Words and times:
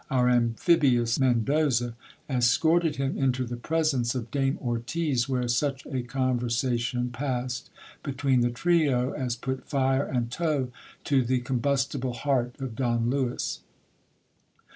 Our 0.09 0.29
amphibious 0.29 1.19
Mendoza 1.19 1.93
escorted 2.27 2.95
him 2.95 3.15
into 3.19 3.45
the 3.45 3.55
presence 3.55 4.15
of 4.15 4.31
Dame 4.31 4.57
Ortiz, 4.59 5.29
where 5.29 5.47
such 5.47 5.85
a 5.85 6.01
conversation 6.01 7.11
passed 7.11 7.69
between 8.01 8.41
the 8.41 8.49
trio 8.49 9.11
as 9.11 9.35
put 9.35 9.69
fire 9.69 10.03
and 10.07 10.31
tow 10.31 10.71
to 11.03 11.21
the 11.23 11.41
combustible 11.41 12.13
heart 12.13 12.55
of 12.59 12.75
Don 12.75 13.11
Lewis. 13.11 13.59